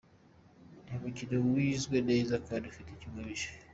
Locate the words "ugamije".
3.09-3.49